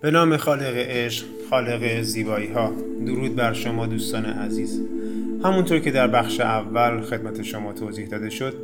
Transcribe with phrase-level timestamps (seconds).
[0.00, 2.72] به نام خالق عشق خالق زیبایی ها
[3.06, 4.80] درود بر شما دوستان عزیز.
[5.44, 8.54] همونطور که در بخش اول خدمت شما توضیح داده شد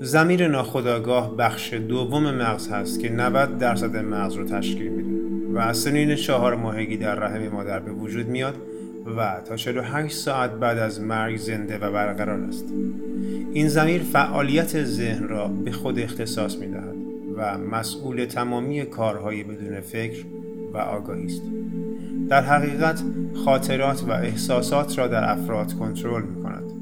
[0.00, 5.10] زمیر ناخداگاه بخش دوم مغز هست که 90 درصد مغز رو تشکیل میده
[5.52, 8.54] و از سنین چهار ماهگی در رحم مادر به وجود میاد
[9.16, 12.64] و تا 48 ساعت بعد از مرگ زنده و برقرار است.
[13.52, 17.01] این زمیر فعالیت ذهن را به خود اختصاص می دهد
[17.36, 20.24] و مسئول تمامی کارهای بدون فکر
[20.72, 21.42] و آگاهی است
[22.28, 23.02] در حقیقت
[23.44, 26.72] خاطرات و احساسات را در افراد کنترل می کند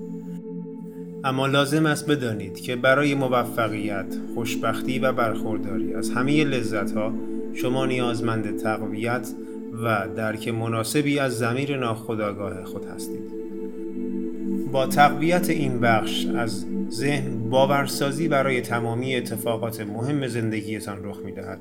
[1.25, 7.13] اما لازم است بدانید که برای موفقیت، خوشبختی و برخورداری از همه لذت ها
[7.55, 9.29] شما نیازمند تقویت
[9.85, 13.31] و درک مناسبی از زمیر ناخودآگاه خود هستید.
[14.73, 21.61] با تقویت این بخش از ذهن باورسازی برای تمامی اتفاقات مهم زندگیتان رخ می دهد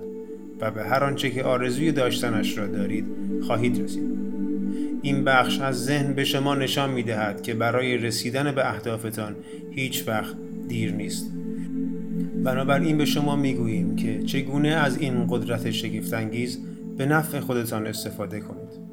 [0.61, 3.05] و به هر آنچه که آرزوی داشتنش را دارید
[3.47, 4.19] خواهید رسید.
[5.01, 9.35] این بخش از ذهن به شما نشان می دهد که برای رسیدن به اهدافتان
[9.71, 10.35] هیچ وقت
[10.67, 11.31] دیر نیست.
[12.43, 16.59] بنابراین به شما می گوییم که چگونه از این قدرت شگفتانگیز
[16.97, 18.88] به نفع خودتان استفاده کنید.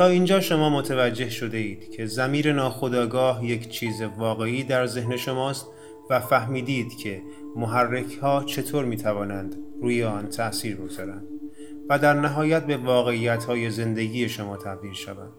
[0.00, 5.66] تا اینجا شما متوجه شده اید که زمیر ناخداگاه یک چیز واقعی در ذهن شماست
[6.10, 7.22] و فهمیدید که
[7.56, 11.24] محرک ها چطور می توانند روی آن تأثیر بگذارند
[11.88, 15.32] و در نهایت به واقعیت های زندگی شما تبدیل شوند.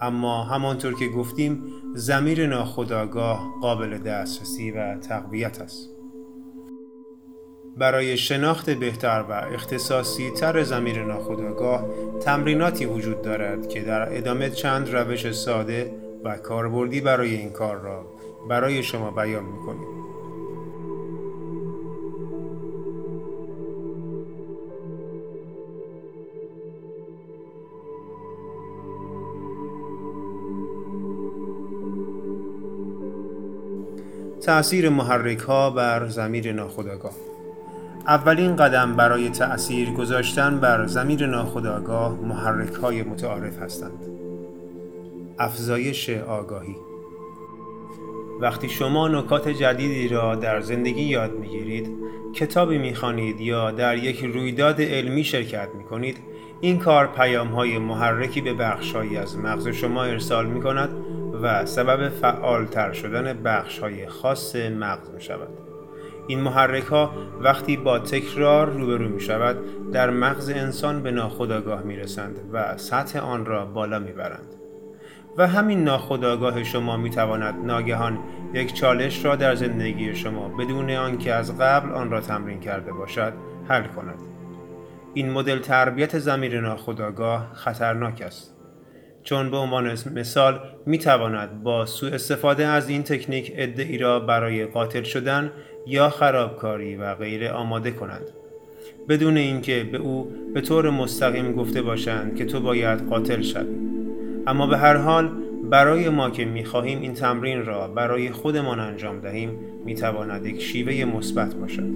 [0.00, 1.62] اما همانطور که گفتیم
[1.94, 5.99] زمیر ناخداگاه قابل دسترسی و تقویت است.
[7.76, 11.84] برای شناخت بهتر و اختصاصی تر زمیر ناخودآگاه
[12.20, 15.92] تمریناتی وجود دارد که در ادامه چند روش ساده
[16.24, 18.06] و کاربردی برای این کار را
[18.48, 20.00] برای شما بیان می‌کنیم.
[34.40, 37.12] تأثیر محرک ها بر زمیر ناخودآگاه
[38.06, 44.04] اولین قدم برای تأثیر گذاشتن بر زمیر ناخودآگاه محرک های متعارف هستند.
[45.38, 46.76] افزایش آگاهی
[48.40, 51.90] وقتی شما نکات جدیدی را در زندگی یاد می‌گیرید،
[52.34, 56.18] کتابی می‌خوانید یا در یک رویداد علمی شرکت می‌کنید،
[56.60, 60.90] این کار پیام های محرکی به بخشهایی از مغز شما ارسال می کند
[61.42, 65.69] و سبب فعالتر شدن بخش های خاص مغز می شود.
[66.30, 69.56] این محرک ها وقتی با تکرار روبرو می شود
[69.92, 74.54] در مغز انسان به ناخودآگاه می رسند و سطح آن را بالا می برند.
[75.36, 78.18] و همین ناخودآگاه شما می تواند ناگهان
[78.54, 83.32] یک چالش را در زندگی شما بدون آنکه از قبل آن را تمرین کرده باشد
[83.68, 84.18] حل کند.
[85.14, 88.59] این مدل تربیت زمیر ناخودآگاه خطرناک است.
[89.22, 94.66] چون به عنوان مثال می تواند با سوء استفاده از این تکنیک ای را برای
[94.66, 95.50] قاتل شدن
[95.86, 98.30] یا خرابکاری و غیره آماده کنند
[99.08, 103.76] بدون اینکه به او به طور مستقیم گفته باشند که تو باید قاتل شوی.
[104.46, 105.30] اما به هر حال
[105.70, 111.54] برای ما که می‌خواهیم این تمرین را برای خودمان انجام دهیم می‌تواند یک شیوه مثبت
[111.54, 111.90] باشد.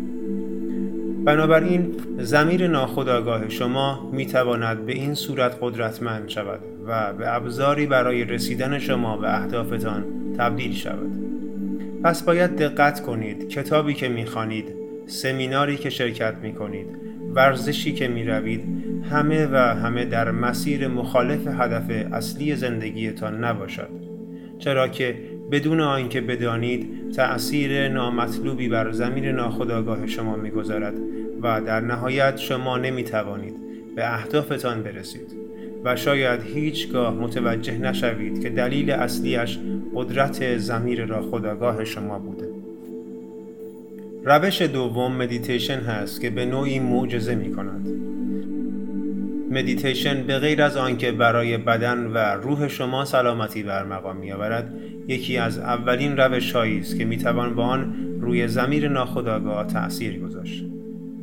[1.25, 6.61] بنابراین زمیر ناخودآگاه شما می‌تواند به این صورت قدرتمند شود.
[6.87, 10.05] و به ابزاری برای رسیدن شما به اهدافتان
[10.39, 11.11] تبدیل شود.
[12.03, 14.75] پس باید دقت کنید کتابی که می‌خوانید
[15.07, 16.87] سمیناری که شرکت می‌کنید
[17.35, 18.65] ورزشی که می‌روید
[19.11, 23.89] همه و همه در مسیر مخالف هدف اصلی زندگیتان نباشد.
[24.59, 25.17] چرا که
[25.51, 30.95] بدون آنکه بدانید تأثیر نامطلوبی بر زمین ناخودآگاه شما می‌گذارد
[31.43, 33.55] و در نهایت شما نمی‌توانید
[33.97, 35.45] به اهدافتان برسید.
[35.85, 39.59] و شاید هیچگاه متوجه نشوید که دلیل اصلیش
[39.95, 42.49] قدرت ضمیر ناخودآگاه شما بوده.
[44.25, 47.89] روش دوم مدیتیشن هست که به نوعی معجزه می کند.
[49.51, 54.75] مدیتیشن به غیر از آنکه برای بدن و روح شما سلامتی به ارمغان می آورد
[55.09, 60.74] یکی از اولین روش است که می توان با آن روی ضمیر ناخودآگاه تأثیر گذاشت.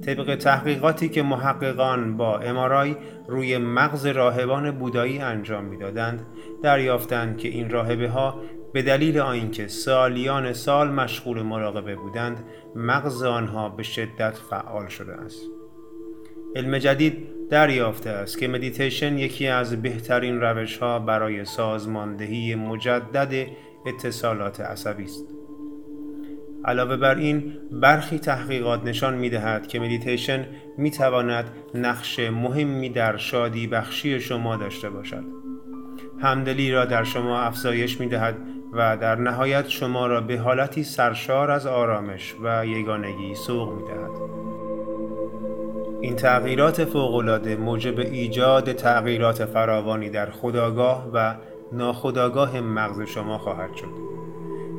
[0.05, 2.95] طبق تحقیقاتی که محققان با امارای
[3.27, 6.25] روی مغز راهبان بودایی انجام می‌دادند
[6.63, 8.41] دریافتند که این راهبه ها
[8.73, 12.43] به دلیل آنکه سالیان سال مشغول مراقبه بودند
[12.75, 15.41] مغز آنها به شدت فعال شده است
[16.55, 23.47] علم جدید دریافته است که مدیتیشن یکی از بهترین روش ها برای سازماندهی مجدد
[23.85, 25.40] اتصالات عصبی است.
[26.65, 30.45] علاوه بر این برخی تحقیقات نشان می دهد که مدیتیشن
[30.77, 35.23] می تواند نقش مهمی در شادی بخشی شما داشته باشد.
[36.21, 38.35] همدلی را در شما افزایش می دهد
[38.73, 44.11] و در نهایت شما را به حالتی سرشار از آرامش و یگانگی سوق می دهد.
[46.01, 51.35] این تغییرات فوقالعاده موجب ایجاد تغییرات فراوانی در خداگاه و
[51.71, 54.10] ناخودآگاه مغز شما خواهد شد.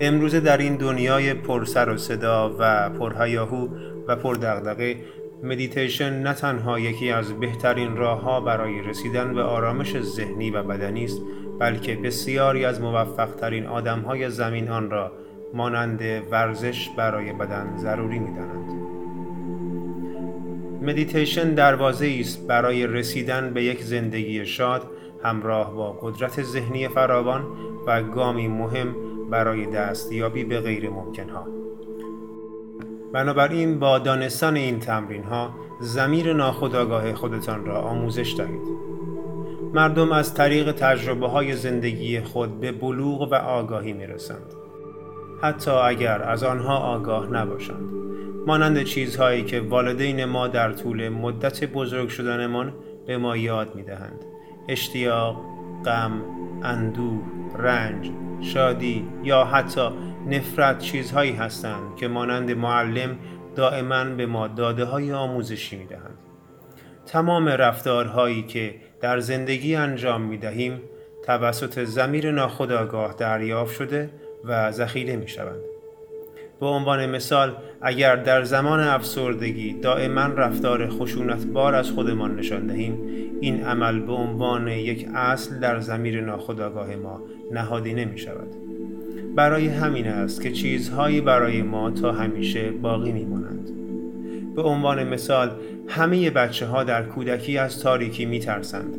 [0.05, 3.69] امروزه در این دنیای پر سر و صدا و پرهیاهو
[4.09, 4.97] و پردغدغه
[5.43, 11.21] مدیتیشن نه تنها یکی از بهترین راهها برای رسیدن به آرامش ذهنی و بدنی است
[11.59, 15.13] بلکه بسیاری از موفقترین آدمهای زمین آن را
[15.55, 18.73] مانند ورزش برای بدن ضروری می‌دانند.
[20.83, 24.83] مدیتیشن دروازه‌ای است برای رسیدن به یک زندگی شاد
[25.25, 27.47] همراه با قدرت ذهنی فراوان
[27.87, 28.95] و گامی مهم
[29.33, 31.47] برای دستیابی به غیر ممکن ها.
[33.13, 35.51] بنابراین با دانستن این تمرین ها
[35.81, 38.69] زمیر ناخودآگاه خودتان را آموزش دهید.
[39.75, 44.55] مردم از طریق تجربه های زندگی خود به بلوغ و آگاهی می رسند.
[45.43, 47.91] حتی اگر از آنها آگاه نباشند.
[48.47, 52.73] مانند چیزهایی که والدین ما در طول مدت بزرگ شدنمان
[53.07, 54.25] به ما یاد می دهند.
[54.69, 55.37] اشتیاق،
[55.85, 56.13] غم،
[56.63, 57.23] اندوه،
[57.59, 58.11] رنج،
[58.43, 59.89] شادی یا حتی
[60.27, 63.19] نفرت چیزهایی هستند که مانند معلم
[63.57, 66.19] دائما به ما داده های آموزشی می دهند.
[67.07, 70.81] تمام رفتارهایی که در زندگی انجام می دهیم
[71.27, 74.11] توسط زمیر ناخودآگاه دریافت شده
[74.45, 75.61] و ذخیره می شوند.
[76.61, 80.91] به عنوان مثال اگر در زمان افسردگی دائما رفتار
[81.53, 82.99] بار از خودمان نشان دهیم
[83.41, 87.21] این عمل به عنوان یک اصل در زمیر ناخودآگاه ما
[87.53, 88.49] نهادینه می شود
[89.37, 93.71] برای همین است که چیزهایی برای ما تا همیشه باقی می مانند
[94.57, 95.51] به عنوان مثال
[95.89, 98.97] همه بچه ها در کودکی از تاریکی می ترسند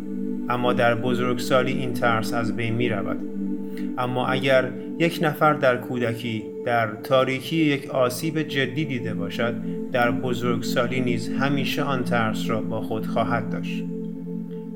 [0.50, 3.17] اما در بزرگسالی این ترس از بین می رود
[3.97, 9.55] اما اگر یک نفر در کودکی در تاریکی یک آسیب جدی دیده باشد
[9.91, 13.83] در بزرگسالی نیز همیشه آن ترس را با خود خواهد داشت.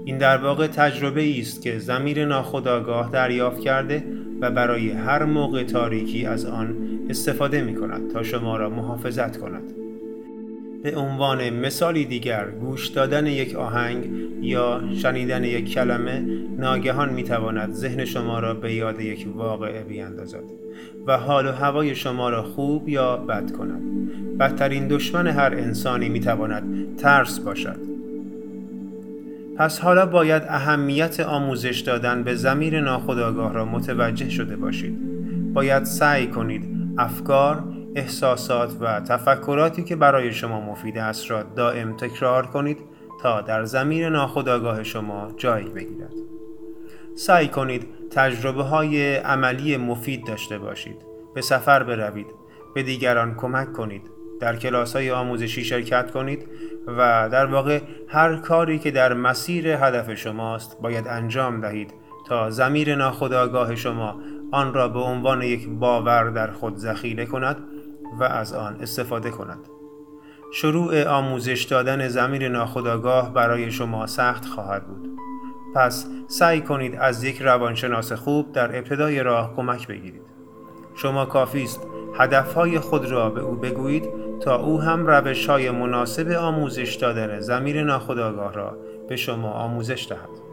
[0.07, 4.04] این در واقع تجربه است که زمیر ناخودآگاه دریافت کرده
[4.42, 6.75] و برای هر موقع تاریکی از آن
[7.09, 9.63] استفاده می کند تا شما را محافظت کند.
[10.83, 14.09] به عنوان مثالی دیگر گوش دادن یک آهنگ
[14.42, 16.25] یا شنیدن یک کلمه
[16.57, 20.44] ناگهان می تواند ذهن شما را به یاد یک واقعه بیاندازد
[21.07, 23.81] و حال و هوای شما را خوب یا بد کند.
[24.38, 27.97] بدترین دشمن هر انسانی می تواند ترس باشد.
[29.57, 35.18] پس حالا باید اهمیت آموزش دادن به زمیر ناخودآگاه را متوجه شده باشید
[35.54, 37.63] باید سعی کنید افکار
[37.95, 42.77] احساسات و تفکراتی که برای شما مفید است را دائم تکرار کنید
[43.21, 46.13] تا در زمین ناخودآگاه شما جای بگیرد.
[47.15, 50.98] سعی کنید تجربه های عملی مفید داشته باشید.
[51.36, 52.27] به سفر بروید.
[52.75, 54.16] به دیگران کمک کنید.
[54.39, 56.48] در کلاس های آموزشی شرکت کنید
[56.88, 61.94] و در واقع هر کاری که در مسیر هدف شماست باید انجام دهید
[62.27, 67.58] تا زمیر ناخودآگاه شما آن را به عنوان یک باور در خود ذخیره کند
[68.20, 69.60] و از آن استفاده کند.
[70.53, 75.10] شروع آموزش دادن زمیر ناخودآگاه برای شما سخت خواهد بود.
[75.75, 80.37] پس سعی کنید از یک روانشناس خوب در ابتدای راه کمک بگیرید.
[80.98, 81.88] شما کافی است
[82.20, 87.84] هدفهای خود را به او بگویید تا او هم روش های مناسب آموزش دادن زمیر
[87.84, 88.77] ناخودآگاه را
[89.08, 90.47] به شما آموزش دهد.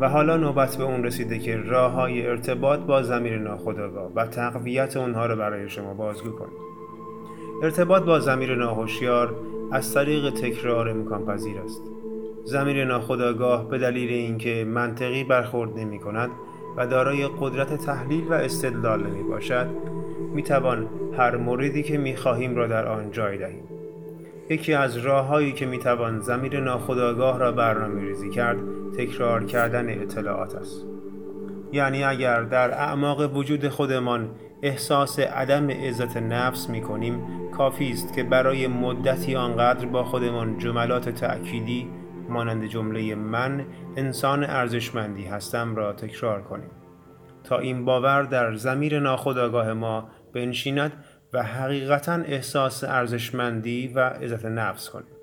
[0.00, 4.96] و حالا نوبت به اون رسیده که راه های ارتباط با زمیر ناخودآگاه و تقویت
[4.96, 6.70] اونها رو برای شما بازگو کنید
[7.62, 9.34] ارتباط با زمیر ناهوشیار
[9.72, 11.82] از طریق تکرار امکان پذیر است.
[12.44, 16.30] زمیر ناخودآگاه به دلیل اینکه منطقی برخورد نمی کند
[16.76, 19.66] و دارای قدرت تحلیل و استدلال نمی باشد
[20.34, 20.88] می توان
[21.18, 23.79] هر موردی که می خواهیم را در آن جای دهیم.
[24.50, 28.58] یکی از راههایی که می توان زمیر ناخودآگاه را برنامه ریزی کرد
[28.98, 30.86] تکرار کردن اطلاعات است.
[31.72, 34.30] یعنی اگر در اعماق وجود خودمان
[34.62, 41.08] احساس عدم عزت نفس می کنیم کافی است که برای مدتی آنقدر با خودمان جملات
[41.08, 41.88] تأکیدی
[42.28, 43.64] مانند جمله من
[43.96, 46.70] انسان ارزشمندی هستم را تکرار کنیم.
[47.44, 50.92] تا این باور در زمیر ناخودآگاه ما بنشیند
[51.32, 55.19] و حقیقتا احساس ارزشمندی و عزت نفس کنیم.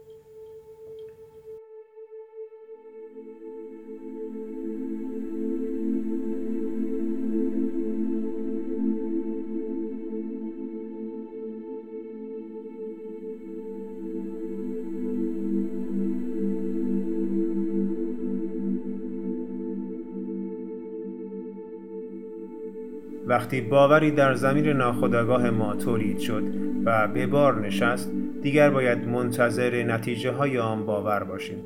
[23.37, 26.43] وقتی باوری در زمین ناخودآگاه ما تولید شد
[26.85, 31.57] و به بار نشست دیگر باید منتظر نتیجه های آن باور باشیم.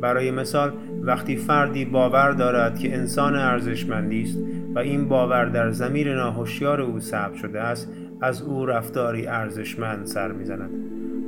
[0.00, 0.72] برای مثال
[1.02, 4.38] وقتی فردی باور دارد که انسان ارزشمندی است
[4.74, 10.32] و این باور در زمیر ناهوشیار او ثبت شده است از او رفتاری ارزشمند سر
[10.32, 10.70] می‌زند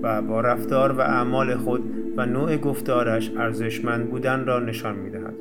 [0.02, 1.82] و با رفتار و اعمال خود
[2.16, 5.34] و نوع گفتارش ارزشمند بودن را نشان می‌دهد.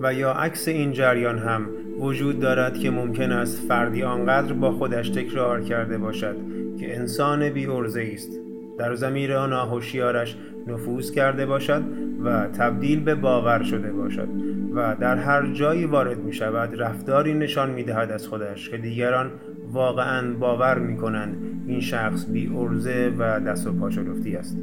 [0.00, 1.66] و یا عکس این جریان هم
[2.04, 6.36] وجود دارد که ممکن است فردی آنقدر با خودش تکرار کرده باشد
[6.80, 7.66] که انسان بی
[8.14, 8.30] است.
[8.78, 11.82] در زمیر آن ناهوشیارش نفوذ کرده باشد
[12.24, 14.28] و تبدیل به باور شده باشد
[14.74, 19.30] و در هر جایی وارد می شود رفتاری نشان می دهد از خودش که دیگران
[19.72, 24.58] واقعا باور می کنند این شخص بی ارزه و دست و پاچلفتی است.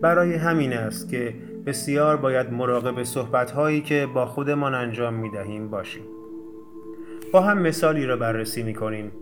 [0.00, 1.34] برای همین است که
[1.70, 6.02] بسیار باید مراقب صحبت هایی که با خودمان انجام می دهیم باشیم.
[7.32, 9.12] با هم مثالی را بررسی می کنیم.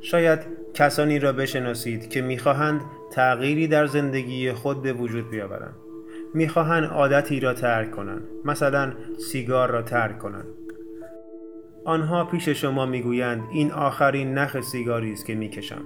[0.00, 0.38] شاید
[0.74, 2.80] کسانی را بشناسید که می‌خواهند
[3.12, 5.76] تغییری در زندگی خود به وجود بیاورند.
[6.34, 8.28] می‌خواهند عادتی را ترک کنند.
[8.44, 10.48] مثلا سیگار را ترک کنند.
[11.84, 15.84] آنها پیش شما می‌گویند این آخرین نخ سیگاری است که می‌کشم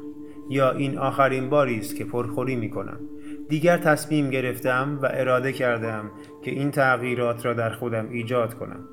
[0.50, 3.00] یا این آخرین باری است که پرخوری می‌کنم
[3.48, 6.10] دیگر تصمیم گرفتم و اراده کردم
[6.42, 8.88] که این تغییرات را در خودم ایجاد کنم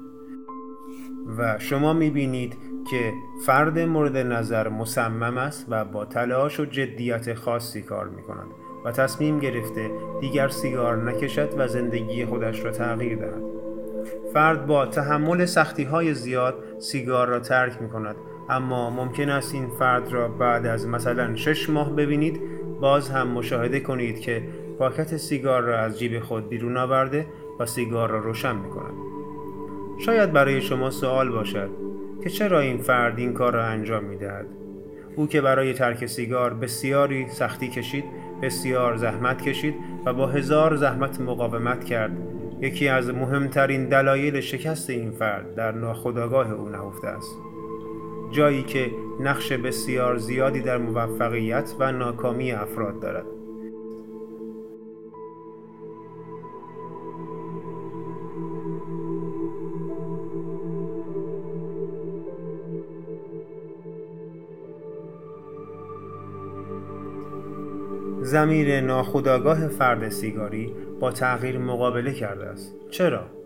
[1.37, 2.57] و شما می‌بینید
[2.91, 3.13] که
[3.45, 8.47] فرد مورد نظر مصمم است و با تلاش و جدیت خاصی کار می کند
[8.85, 13.43] و تصمیم گرفته دیگر سیگار نکشد و زندگی خودش را تغییر دهد.
[14.33, 18.15] فرد با تحمل سختی های زیاد سیگار را ترک می کند
[18.49, 22.41] اما ممکن است این فرد را بعد از مثلا شش ماه ببینید
[22.81, 24.43] باز هم مشاهده کنید که
[24.79, 27.25] پاکت سیگار را از جیب خود بیرون آورده
[27.59, 28.93] و سیگار را روشن می کند.
[30.05, 31.69] شاید برای شما سوال باشد
[32.23, 34.45] که چرا این فرد این کار را انجام می دهد.
[35.15, 38.03] او که برای ترک سیگار بسیاری سختی کشید
[38.41, 42.11] بسیار زحمت کشید و با هزار زحمت مقاومت کرد
[42.61, 47.35] یکی از مهمترین دلایل شکست این فرد در ناخودآگاه او نهفته است
[48.31, 53.25] جایی که نقش بسیار زیادی در موفقیت و ناکامی افراد دارد.
[68.21, 72.75] زمیر ناخودآگاه فرد سیگاری با تغییر مقابله کرده است.
[72.91, 73.44] چرا؟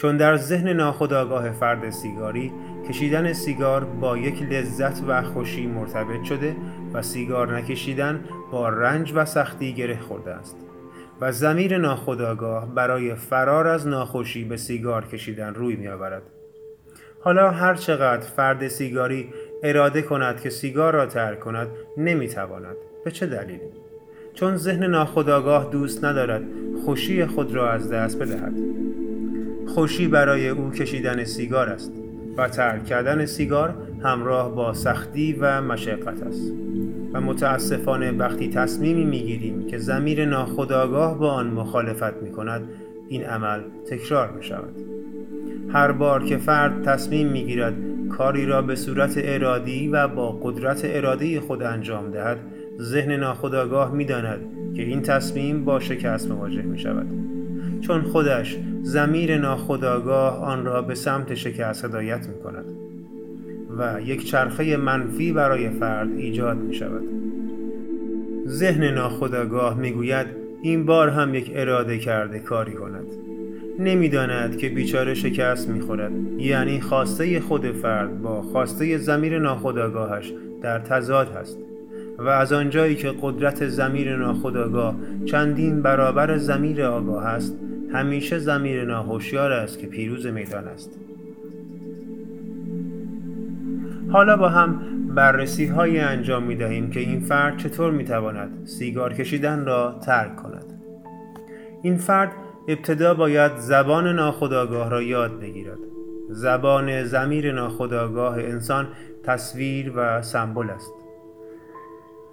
[0.00, 2.52] چون در ذهن ناخودآگاه فرد سیگاری
[2.88, 6.56] کشیدن سیگار با یک لذت و خوشی مرتبط شده
[6.94, 10.56] و سیگار نکشیدن با رنج و سختی گره خورده است
[11.20, 16.22] و زمیر ناخودآگاه برای فرار از ناخوشی به سیگار کشیدن روی می آورد.
[17.20, 19.28] حالا هر چقدر فرد سیگاری
[19.62, 22.76] اراده کند که سیگار را ترک کند نمی تواند.
[23.04, 23.60] به چه دلیلی؟
[24.34, 26.42] چون ذهن ناخودآگاه دوست ندارد
[26.84, 28.54] خوشی خود را از دست بدهد.
[29.74, 31.92] خوشی برای او کشیدن سیگار است
[32.36, 36.52] و ترک کردن سیگار همراه با سختی و مشقت است.
[37.12, 42.68] و متاسفانه وقتی تصمیمی می‌گیریم که زمیر ناخودآگاه با آن مخالفت می کند
[43.08, 44.76] این عمل تکرار می شود
[45.72, 47.74] هر بار که فرد تصمیم می گیرد
[48.10, 52.38] کاری را به صورت ارادی و با قدرت اراده خود انجام دهد
[52.80, 54.40] ذهن ناخودآگاه می داند
[54.76, 57.29] که این تصمیم با شکست مواجه می شود
[57.80, 62.64] چون خودش زمیر ناخداگاه آن را به سمت شکست هدایت می کند
[63.78, 67.02] و یک چرخه منفی برای فرد ایجاد می شود
[68.46, 70.26] ذهن ناخداگاه می گوید
[70.62, 73.06] این بار هم یک اراده کرده کاری کند.
[73.78, 76.12] نمی‌داند که بیچاره شکست می‌خورد.
[76.38, 80.32] یعنی خواسته خود فرد با خواسته زمیر ناخداگاهش
[80.62, 81.58] در تضاد هست
[82.18, 84.94] و از آنجایی که قدرت زمیر ناخودآگاه
[85.26, 87.56] چندین برابر زمیر آگاه است
[87.92, 91.00] همیشه زمیر ناهوشیار است که پیروز میدان است.
[94.12, 94.80] حالا با هم
[95.14, 100.36] بررسی های انجام می دهیم که این فرد چطور می تواند سیگار کشیدن را ترک
[100.36, 100.64] کند.
[101.82, 102.32] این فرد
[102.68, 105.78] ابتدا باید زبان ناخودآگاه را یاد بگیرد.
[106.30, 108.88] زبان زمیر ناخودآگاه انسان
[109.24, 110.99] تصویر و سمبل است.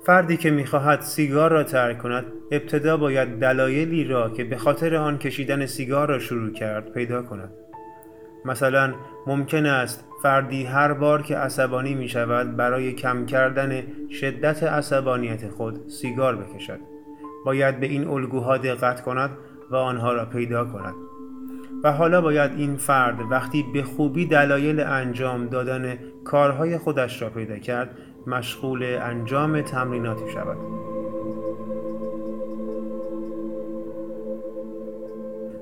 [0.07, 5.17] فردی که می‌خواهد سیگار را ترک کند ابتدا باید دلایلی را که به خاطر آن
[5.17, 7.49] کشیدن سیگار را شروع کرد پیدا کند.
[8.45, 8.93] مثلا
[9.27, 15.89] ممکن است فردی هر بار که عصبانی می شود برای کم کردن شدت عصبانیت خود
[15.89, 16.79] سیگار بکشد.
[17.45, 19.29] باید به این الگوها دقت کند
[19.71, 20.95] و آنها را پیدا کند.
[21.83, 27.57] و حالا باید این فرد وقتی به خوبی دلایل انجام دادن کارهای خودش را پیدا
[27.57, 27.97] کرد
[28.27, 30.57] مشغول انجام تمریناتی شود.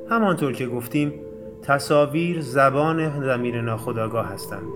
[0.09, 1.13] همانطور که گفتیم
[1.61, 4.67] تصاویر زبان زمیر ناخودآگاه هستند.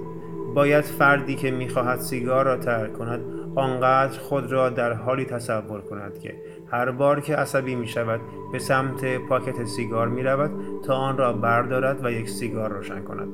[0.55, 3.22] باید فردی که می‌خواهد سیگار را ترک کند
[3.55, 6.36] آنقدر خود را در حالی تصور کند که
[6.72, 8.19] هر بار که عصبی می شود
[8.51, 10.51] به سمت پاکت سیگار می رود
[10.86, 13.27] تا آن را بردارد و یک سیگار روشن کند.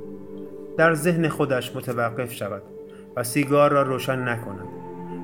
[0.77, 2.74] در ذهن خودش متوقف شود.
[3.15, 4.67] و سیگار را روشن نکند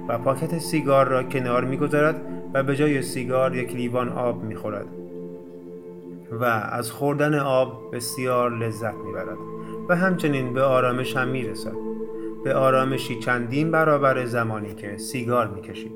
[0.07, 2.21] و پاکت سیگار را کنار می‌گذارد
[2.53, 4.85] و به جای سیگار یک لیوان آب می‌خورد
[6.31, 9.37] و از خوردن آب بسیار لذت می‌برد
[9.89, 11.75] و همچنین به آرامش هم می‌رسد.
[12.43, 15.91] به آرامشی چندین برابر زمانی که سیگار می‌کشید.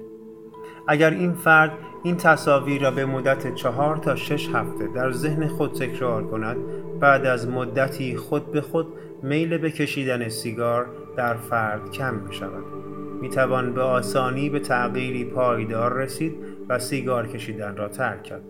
[0.87, 1.71] اگر این فرد
[2.03, 6.57] این تصاویر را به مدت چهار تا شش هفته در ذهن خود تکرار کند
[6.99, 8.87] بعد از مدتی خود به خود
[9.23, 10.85] میل به کشیدن سیگار
[11.17, 12.63] در فرد کم می شود.
[13.21, 16.35] می توان به آسانی به تغییری پایدار رسید
[16.69, 18.43] و سیگار کشیدن را ترک کرد.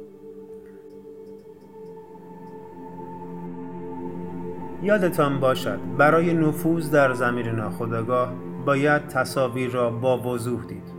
[4.84, 8.34] یادتان باشد برای نفوذ در زمیر ناخودآگاه
[8.66, 10.94] باید تصاویر را با وضوح دید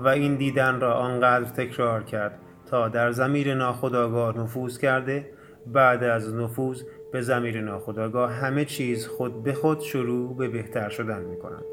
[0.00, 2.38] و این دیدن را آنقدر تکرار کرد
[2.70, 5.30] تا در زمیر ناخودآگاه نفوذ کرده
[5.66, 11.24] بعد از نفوذ به زمیر ناخودآگاه همه چیز خود به خود شروع به بهتر شدن
[11.24, 11.64] می کنند.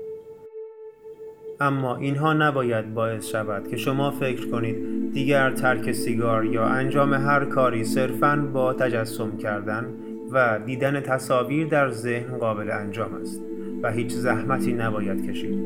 [1.60, 4.76] اما اینها نباید باعث شود که شما فکر کنید
[5.14, 9.86] دیگر ترک سیگار یا انجام هر کاری صرفاً با تجسم کردن
[10.32, 13.42] و دیدن تصاویر در ذهن قابل انجام است
[13.84, 15.60] و هیچ زحمتی نباید کشید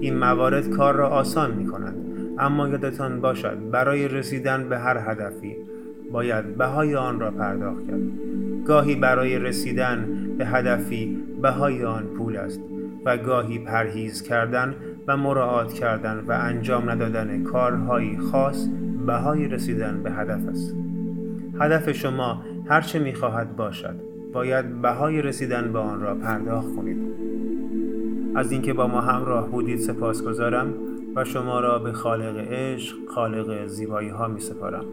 [0.00, 1.96] این موارد کار را آسان می کنند
[2.38, 5.56] اما یادتان باشد برای رسیدن به هر هدفی
[6.12, 8.29] باید بهای آن را پرداخت کرد
[8.70, 12.60] گاهی برای رسیدن به هدفی بهای آن پول است
[13.04, 14.74] و گاهی پرهیز کردن
[15.06, 18.66] و مراعات کردن و انجام ندادن کارهایی خاص
[19.06, 20.74] بهای رسیدن به هدف است.
[21.60, 23.94] هدف شما هرچه می‌خواهد باشد
[24.32, 26.98] باید بهای رسیدن به آن را پرداخت کنید.
[28.34, 30.74] از اینکه با ما همراه بودید سپاسگزارم
[31.16, 34.84] و شما را به خالق عشق خالق زیبایی ها می سپارم